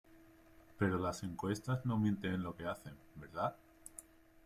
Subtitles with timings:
[0.79, 3.55] Pero las encuestas no mienten en lo que hacen ¿Verdad?".